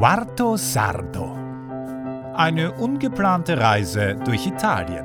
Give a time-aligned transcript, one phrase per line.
[0.00, 1.36] Quarto Sardo.
[2.34, 5.04] Eine ungeplante Reise durch Italien.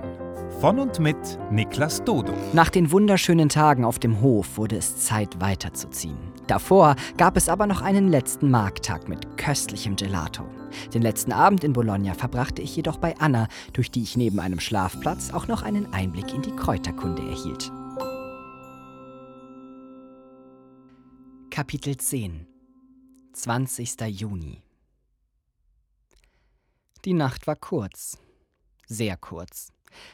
[0.61, 1.17] Von und mit
[1.51, 2.31] Niklas Dodo.
[2.53, 6.31] Nach den wunderschönen Tagen auf dem Hof wurde es Zeit weiterzuziehen.
[6.47, 10.45] Davor gab es aber noch einen letzten Markttag mit köstlichem Gelato.
[10.93, 14.61] Den letzten Abend in Bologna verbrachte ich jedoch bei Anna, durch die ich neben einem
[14.61, 17.69] Schlafplatz auch noch einen Einblick in die Kräuterkunde erhielt.
[21.49, 22.47] Kapitel 10
[23.33, 23.99] 20.
[24.07, 24.64] Juni
[27.05, 28.17] Die Nacht war kurz,
[28.87, 29.71] sehr kurz.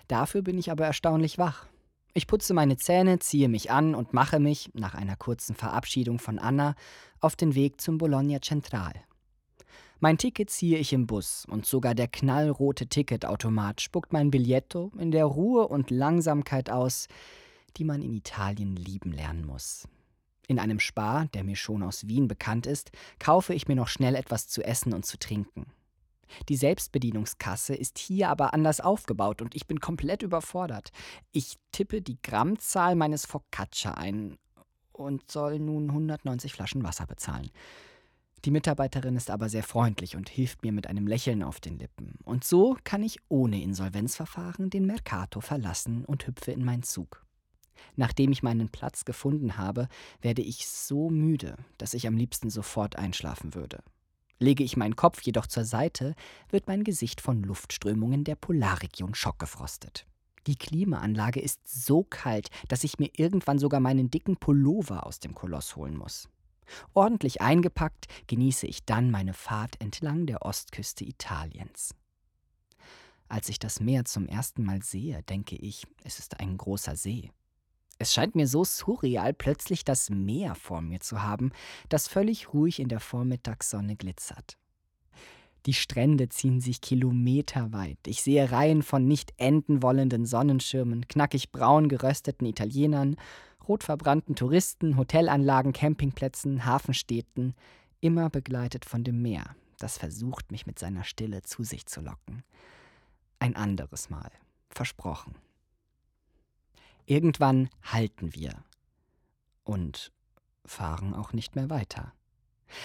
[0.09, 1.67] Dafür bin ich aber erstaunlich wach.
[2.13, 6.37] Ich putze meine Zähne, ziehe mich an und mache mich, nach einer kurzen Verabschiedung von
[6.37, 6.75] Anna,
[7.21, 8.91] auf den Weg zum Bologna Central.
[10.01, 15.11] Mein Ticket ziehe ich im Bus und sogar der knallrote Ticketautomat spuckt mein Billetto in
[15.11, 17.07] der Ruhe und Langsamkeit aus,
[17.77, 19.87] die man in Italien lieben lernen muss.
[20.45, 24.15] In einem Spar, der mir schon aus Wien bekannt ist, kaufe ich mir noch schnell
[24.15, 25.67] etwas zu essen und zu trinken.
[26.49, 30.91] Die Selbstbedienungskasse ist hier aber anders aufgebaut und ich bin komplett überfordert.
[31.32, 34.38] Ich tippe die Grammzahl meines Focaccia ein
[34.91, 37.49] und soll nun 190 Flaschen Wasser bezahlen.
[38.46, 42.15] Die Mitarbeiterin ist aber sehr freundlich und hilft mir mit einem Lächeln auf den Lippen.
[42.23, 47.23] Und so kann ich ohne Insolvenzverfahren den Mercato verlassen und hüpfe in meinen Zug.
[47.95, 49.88] Nachdem ich meinen Platz gefunden habe,
[50.21, 53.84] werde ich so müde, dass ich am liebsten sofort einschlafen würde.
[54.41, 56.15] Lege ich meinen Kopf jedoch zur Seite,
[56.49, 60.07] wird mein Gesicht von Luftströmungen der Polarregion schockgefrostet.
[60.48, 65.35] Die Klimaanlage ist so kalt, dass ich mir irgendwann sogar meinen dicken Pullover aus dem
[65.35, 66.28] Koloss holen muss.
[66.95, 71.94] Ordentlich eingepackt genieße ich dann meine Fahrt entlang der Ostküste Italiens.
[73.28, 77.29] Als ich das Meer zum ersten Mal sehe, denke ich, es ist ein großer See.
[78.02, 81.52] Es scheint mir so surreal, plötzlich das Meer vor mir zu haben,
[81.88, 84.57] das völlig ruhig in der Vormittagssonne glitzert.
[85.68, 88.00] Die Strände ziehen sich kilometerweit.
[88.07, 93.17] Ich sehe Reihen von nicht enden wollenden Sonnenschirmen, knackig braun gerösteten Italienern,
[93.67, 97.53] rot verbrannten Touristen, Hotelanlagen, Campingplätzen, Hafenstädten,
[98.00, 102.44] immer begleitet von dem Meer, das versucht, mich mit seiner Stille zu sich zu locken.
[103.38, 104.31] Ein anderes Mal.
[104.72, 105.35] Versprochen.
[107.11, 108.63] Irgendwann halten wir
[109.66, 110.13] und
[110.63, 112.13] fahren auch nicht mehr weiter.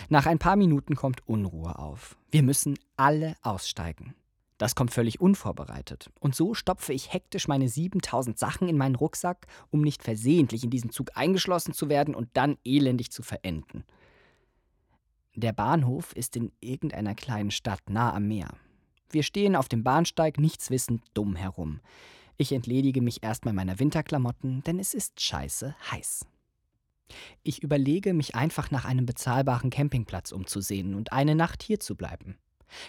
[0.09, 2.19] Nach ein paar Minuten kommt Unruhe auf.
[2.33, 4.17] Wir müssen alle aussteigen.
[4.59, 6.11] Das kommt völlig unvorbereitet.
[6.19, 10.71] Und so stopfe ich hektisch meine 7000 Sachen in meinen Rucksack, um nicht versehentlich in
[10.71, 13.85] diesen Zug eingeschlossen zu werden und dann elendig zu verenden.
[15.37, 18.49] Der Bahnhof ist in irgendeiner kleinen Stadt nah am Meer.
[19.09, 21.79] Wir stehen auf dem Bahnsteig nichtswissend dumm herum.
[22.39, 26.27] Ich entledige mich erstmal meiner Winterklamotten, denn es ist scheiße heiß.
[27.43, 32.37] Ich überlege, mich einfach nach einem bezahlbaren Campingplatz umzusehen und eine Nacht hier zu bleiben.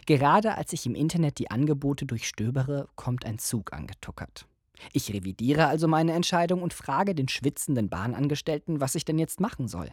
[0.06, 4.48] Gerade als ich im Internet die Angebote durchstöbere, kommt ein Zug angetuckert.
[4.92, 9.68] Ich revidiere also meine Entscheidung und frage den schwitzenden Bahnangestellten, was ich denn jetzt machen
[9.68, 9.92] soll.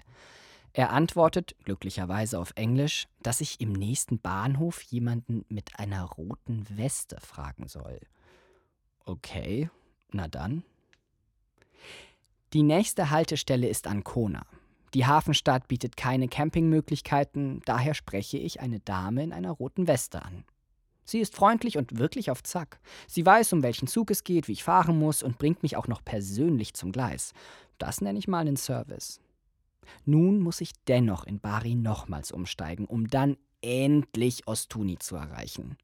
[0.72, 7.19] Er antwortet, glücklicherweise auf Englisch, dass ich im nächsten Bahnhof jemanden mit einer roten Weste
[7.20, 8.00] fragen soll.
[9.06, 9.70] Okay,
[10.12, 10.65] na dann.
[12.53, 14.47] Die nächste Haltestelle ist Ancona.
[14.94, 20.44] Die Hafenstadt bietet keine Campingmöglichkeiten, daher spreche ich eine Dame in einer roten Weste an.
[21.04, 22.81] Sie ist freundlich und wirklich auf Zack.
[23.06, 25.88] Sie weiß, um welchen Zug es geht, wie ich fahren muss und bringt mich auch
[25.88, 27.32] noch persönlich zum Gleis.
[27.76, 29.20] Das nenne ich mal einen Service.
[30.06, 35.76] Nun muss ich dennoch in Bari nochmals umsteigen, um dann endlich Ostuni zu erreichen.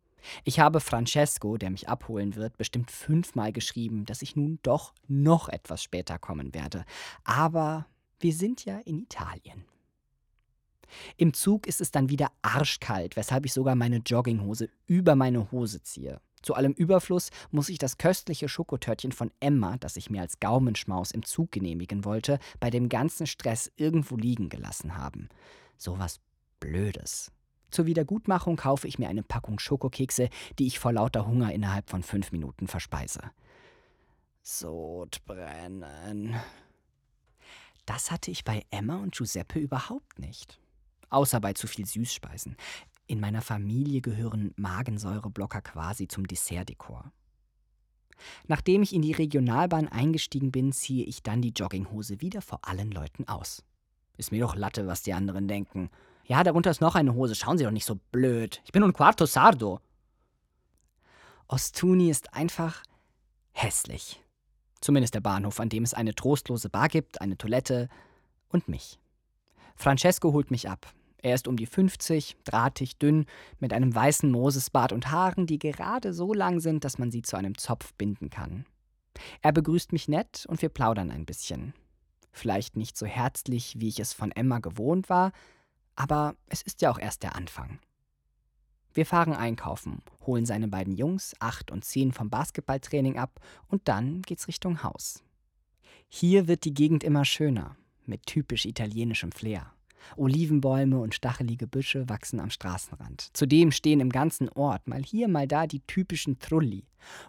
[0.44, 5.48] Ich habe Francesco, der mich abholen wird, bestimmt fünfmal geschrieben, dass ich nun doch noch
[5.48, 6.84] etwas später kommen werde.
[7.24, 7.86] Aber
[8.18, 9.64] wir sind ja in Italien.
[11.16, 15.82] Im Zug ist es dann wieder arschkalt, weshalb ich sogar meine Jogginghose über meine Hose
[15.82, 16.20] ziehe.
[16.42, 21.10] Zu allem Überfluss muss ich das köstliche Schokotörtchen von Emma, das ich mir als Gaumenschmaus
[21.10, 25.28] im Zug genehmigen wollte, bei dem ganzen Stress irgendwo liegen gelassen haben.
[25.76, 26.18] So was
[26.58, 27.30] Blödes.
[27.70, 30.28] Zur Wiedergutmachung kaufe ich mir eine Packung Schokokekse,
[30.58, 33.20] die ich vor lauter Hunger innerhalb von fünf Minuten verspeise.
[34.42, 36.34] Sodbrennen.
[37.86, 40.60] Das hatte ich bei Emma und Giuseppe überhaupt nicht.
[41.08, 42.56] Außer bei zu viel Süßspeisen.
[43.06, 47.12] In meiner Familie gehören Magensäureblocker quasi zum Dessertdekor.
[48.46, 52.90] Nachdem ich in die Regionalbahn eingestiegen bin, ziehe ich dann die Jogginghose wieder vor allen
[52.90, 53.64] Leuten aus.
[54.16, 55.90] Ist mir doch Latte, was die anderen denken.
[56.30, 57.34] Ja, darunter ist noch eine Hose.
[57.34, 58.62] Schauen Sie doch nicht so blöd.
[58.64, 59.80] Ich bin un quarto sardo.
[61.48, 62.84] Ostuni ist einfach
[63.50, 64.22] hässlich.
[64.80, 67.88] Zumindest der Bahnhof, an dem es eine trostlose Bar gibt, eine Toilette
[68.48, 69.00] und mich.
[69.74, 70.94] Francesco holt mich ab.
[71.20, 73.26] Er ist um die 50, drahtig, dünn,
[73.58, 77.36] mit einem weißen Mosesbart und Haaren, die gerade so lang sind, dass man sie zu
[77.36, 78.66] einem Zopf binden kann.
[79.42, 81.74] Er begrüßt mich nett und wir plaudern ein bisschen.
[82.30, 85.32] Vielleicht nicht so herzlich, wie ich es von Emma gewohnt war,
[86.00, 87.78] aber es ist ja auch erst der Anfang.
[88.94, 93.38] Wir fahren einkaufen, holen seine beiden Jungs, acht und zehn, vom Basketballtraining ab
[93.68, 95.22] und dann geht's Richtung Haus.
[96.08, 97.76] Hier wird die Gegend immer schöner,
[98.06, 99.74] mit typisch italienischem Flair.
[100.16, 103.28] Olivenbäume und stachelige Büsche wachsen am Straßenrand.
[103.34, 106.86] Zudem stehen im ganzen Ort mal hier, mal da die typischen Trulli,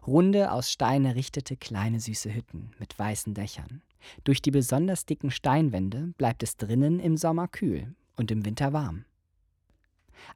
[0.08, 3.82] runde, aus Stein errichtete kleine süße Hütten mit weißen Dächern.
[4.24, 9.04] Durch die besonders dicken Steinwände bleibt es drinnen im Sommer kühl und im Winter warm.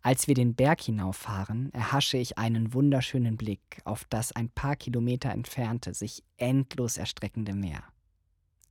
[0.01, 5.29] Als wir den Berg hinauffahren, erhasche ich einen wunderschönen Blick auf das ein paar Kilometer
[5.29, 7.83] entfernte, sich endlos erstreckende Meer.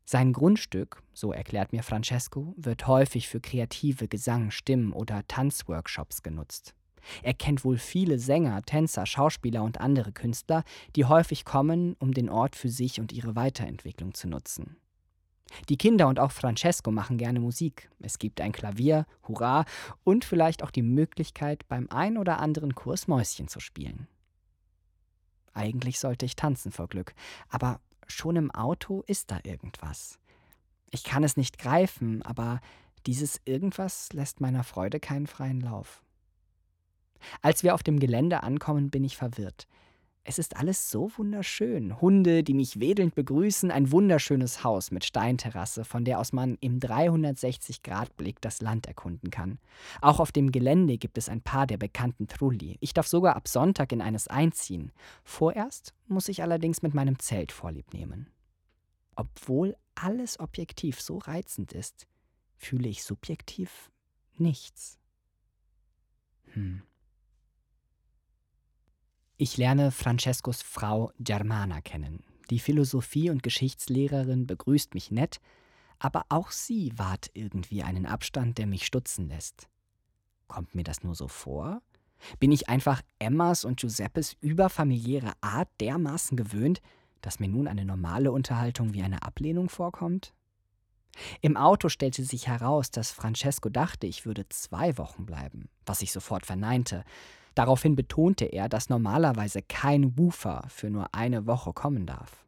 [0.04, 6.74] Sein Grundstück, so erklärt mir Francesco, wird häufig für kreative Gesang, Stimmen oder Tanzworkshops genutzt.
[7.22, 10.64] Er kennt wohl viele Sänger, Tänzer, Schauspieler und andere Künstler,
[10.96, 14.76] die häufig kommen, um den Ort für sich und ihre Weiterentwicklung zu nutzen.
[15.68, 17.90] Die Kinder und auch Francesco machen gerne Musik.
[18.00, 19.64] Es gibt ein Klavier, hurra,
[20.02, 24.08] und vielleicht auch die Möglichkeit, beim ein oder anderen Kurs Mäuschen zu spielen.
[25.52, 27.14] Eigentlich sollte ich tanzen vor Glück,
[27.48, 30.18] aber schon im Auto ist da irgendwas.
[30.90, 32.60] Ich kann es nicht greifen, aber
[33.06, 36.02] dieses irgendwas lässt meiner Freude keinen freien Lauf.
[37.42, 39.66] Als wir auf dem Gelände ankommen, bin ich verwirrt.
[40.26, 42.00] Es ist alles so wunderschön.
[42.00, 46.80] Hunde, die mich wedelnd begrüßen, ein wunderschönes Haus mit Steinterrasse, von der aus man im
[46.80, 49.58] 360-Grad-Blick das Land erkunden kann.
[50.00, 52.78] Auch auf dem Gelände gibt es ein paar der bekannten Trulli.
[52.80, 54.92] Ich darf sogar ab Sonntag in eines einziehen.
[55.24, 58.30] Vorerst muss ich allerdings mit meinem Zelt vorlieb nehmen.
[59.16, 62.06] Obwohl alles objektiv so reizend ist,
[62.56, 63.90] fühle ich subjektiv
[64.38, 64.98] nichts.
[66.54, 66.82] Hm.
[69.36, 72.22] Ich lerne Francescos Frau Germana kennen.
[72.50, 75.40] Die Philosophie- und Geschichtslehrerin begrüßt mich nett,
[75.98, 79.68] aber auch sie wahrt irgendwie einen Abstand, der mich stutzen lässt.
[80.46, 81.82] Kommt mir das nur so vor?
[82.38, 86.80] Bin ich einfach Emmas und Giuseppes überfamiliäre Art dermaßen gewöhnt,
[87.20, 90.32] dass mir nun eine normale Unterhaltung wie eine Ablehnung vorkommt?
[91.40, 96.12] Im Auto stellte sich heraus, dass Francesco dachte, ich würde zwei Wochen bleiben, was ich
[96.12, 97.04] sofort verneinte.
[97.54, 102.44] Daraufhin betonte er, dass normalerweise kein Woofer für nur eine Woche kommen darf.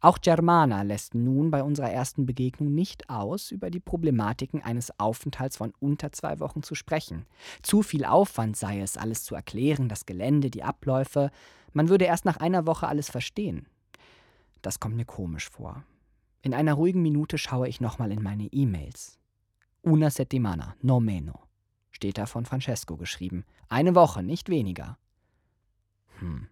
[0.00, 5.56] Auch Germana lässt nun bei unserer ersten Begegnung nicht aus, über die Problematiken eines Aufenthalts
[5.56, 7.26] von unter zwei Wochen zu sprechen.
[7.62, 11.30] Zu viel Aufwand sei es, alles zu erklären, das Gelände, die Abläufe.
[11.72, 13.66] Man würde erst nach einer Woche alles verstehen.
[14.62, 15.82] Das kommt mir komisch vor.
[16.42, 19.18] In einer ruhigen Minute schaue ich nochmal in meine E-Mails.
[19.82, 21.42] Una settimana, no meno
[22.02, 23.44] steht da von Francesco geschrieben.
[23.68, 24.98] Eine Woche, nicht weniger.
[26.18, 26.48] Hm.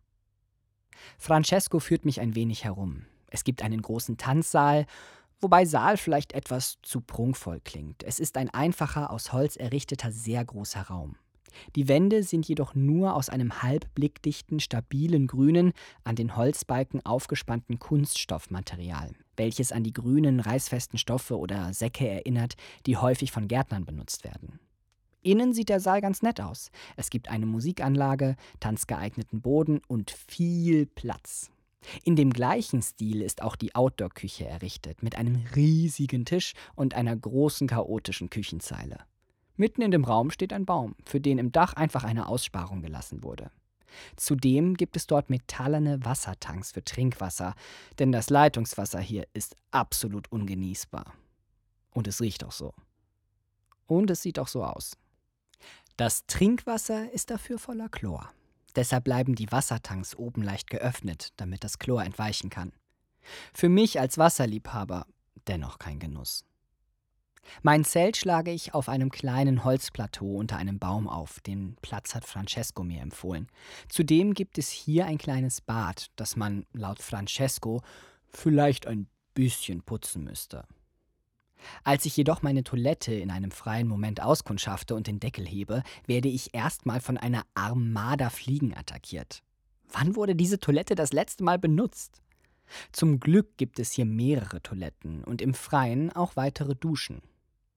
[1.18, 3.06] Francesco führt mich ein wenig herum.
[3.26, 4.86] Es gibt einen großen Tanzsaal,
[5.40, 8.04] wobei Saal vielleicht etwas zu prunkvoll klingt.
[8.04, 11.16] Es ist ein einfacher, aus Holz errichteter, sehr großer Raum.
[11.74, 15.72] Die Wände sind jedoch nur aus einem halbblickdichten, stabilen grünen,
[16.04, 22.98] an den Holzbalken aufgespannten Kunststoffmaterial, welches an die grünen, reißfesten Stoffe oder Säcke erinnert, die
[22.98, 24.60] häufig von Gärtnern benutzt werden.
[25.22, 26.70] Innen sieht der Saal ganz nett aus.
[26.98, 31.50] Es gibt eine Musikanlage, tanzgeeigneten Boden und viel Platz.
[32.04, 37.16] In dem gleichen Stil ist auch die Outdoor-Küche errichtet, mit einem riesigen Tisch und einer
[37.16, 38.98] großen chaotischen Küchenzeile.
[39.56, 43.24] Mitten in dem Raum steht ein Baum, für den im Dach einfach eine Aussparung gelassen
[43.24, 43.50] wurde.
[44.16, 47.54] Zudem gibt es dort metallene Wassertanks für Trinkwasser,
[47.98, 51.12] denn das Leitungswasser hier ist absolut ungenießbar.
[51.92, 52.74] Und es riecht auch so.
[53.86, 54.96] Und es sieht auch so aus.
[55.96, 58.30] Das Trinkwasser ist dafür voller Chlor.
[58.76, 62.72] Deshalb bleiben die Wassertanks oben leicht geöffnet, damit das Chlor entweichen kann.
[63.52, 65.06] Für mich als Wasserliebhaber
[65.46, 66.44] dennoch kein Genuss.
[67.62, 71.40] Mein Zelt schlage ich auf einem kleinen Holzplateau unter einem Baum auf.
[71.40, 73.48] Den Platz hat Francesco mir empfohlen.
[73.88, 77.82] Zudem gibt es hier ein kleines Bad, das man laut Francesco
[78.28, 80.64] vielleicht ein bisschen putzen müsste.
[81.84, 86.28] Als ich jedoch meine Toilette in einem freien Moment auskundschafte und den Deckel hebe, werde
[86.28, 89.42] ich erstmal von einer Armada Fliegen attackiert.
[89.92, 92.22] Wann wurde diese Toilette das letzte Mal benutzt?
[92.92, 97.22] Zum Glück gibt es hier mehrere Toiletten und im Freien auch weitere Duschen.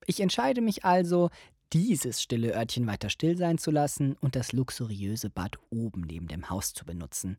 [0.05, 1.29] Ich entscheide mich also,
[1.73, 6.49] dieses stille Örtchen weiter still sein zu lassen und das luxuriöse Bad oben neben dem
[6.49, 7.37] Haus zu benutzen.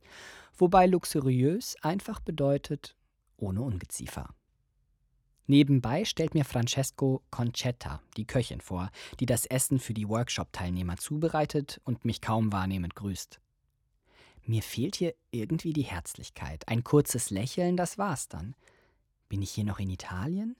[0.57, 2.97] Wobei luxuriös einfach bedeutet
[3.37, 4.35] ohne Ungeziefer.
[5.47, 11.81] Nebenbei stellt mir Francesco Concetta, die Köchin, vor, die das Essen für die Workshop-Teilnehmer zubereitet
[11.85, 13.41] und mich kaum wahrnehmend grüßt.
[14.47, 16.69] Mir fehlt hier irgendwie die Herzlichkeit.
[16.69, 18.55] Ein kurzes Lächeln, das war's dann.
[19.29, 20.57] Bin ich hier noch in Italien?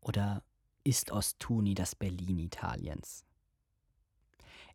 [0.00, 0.42] Oder
[0.82, 3.24] ist Ostuni das Berlin Italiens?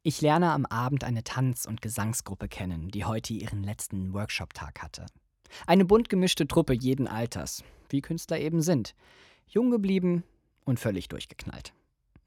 [0.01, 5.06] Ich lerne am Abend eine Tanz- und Gesangsgruppe kennen, die heute ihren letzten Workshop-Tag hatte.
[5.68, 8.96] Eine bunt gemischte Truppe jeden Alters, wie Künstler eben sind.
[9.46, 10.24] Jung geblieben
[10.63, 11.74] und völlig durchgeknallt.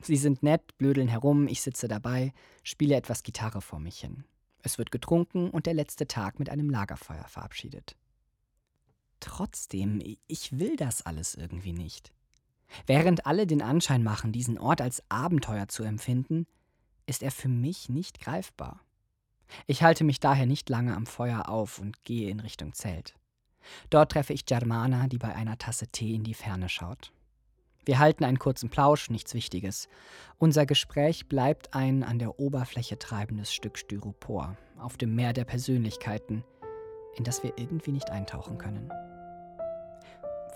[0.00, 4.24] Sie sind nett, blödeln herum, ich sitze dabei, spiele etwas Gitarre vor mich hin.
[4.62, 7.96] Es wird getrunken und der letzte Tag mit einem Lagerfeuer verabschiedet.
[9.20, 12.12] Trotzdem, ich will das alles irgendwie nicht.
[12.86, 16.46] Während alle den Anschein machen, diesen Ort als Abenteuer zu empfinden,
[17.06, 18.80] ist er für mich nicht greifbar.
[19.66, 23.14] Ich halte mich daher nicht lange am Feuer auf und gehe in Richtung Zelt.
[23.90, 27.12] Dort treffe ich Germana, die bei einer Tasse Tee in die Ferne schaut.
[27.84, 29.88] Wir halten einen kurzen Plausch, nichts Wichtiges.
[30.38, 36.44] Unser Gespräch bleibt ein an der Oberfläche treibendes Stück Styropor auf dem Meer der Persönlichkeiten,
[37.16, 38.88] in das wir irgendwie nicht eintauchen können.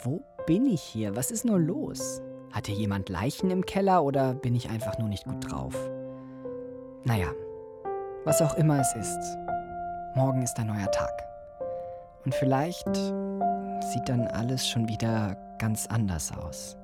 [0.03, 1.17] Wo bin ich hier?
[1.17, 2.23] Was ist nur los?
[2.53, 5.75] Hat hier jemand Leichen im Keller oder bin ich einfach nur nicht gut drauf?
[7.05, 7.33] Naja,
[8.25, 9.37] was auch immer es ist,
[10.15, 11.13] morgen ist ein neuer Tag.
[12.25, 16.77] Und vielleicht sieht dann alles schon wieder ganz anders aus.